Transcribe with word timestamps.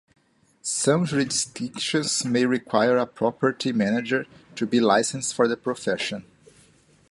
Some 0.63 1.05
jurisdictions 1.05 2.25
may 2.25 2.47
require 2.47 2.97
a 2.97 3.05
property 3.05 3.71
manager 3.71 4.25
to 4.55 4.65
be 4.65 4.79
licensed 4.79 5.35
for 5.35 5.47
the 5.47 5.55
profession. 5.55 6.25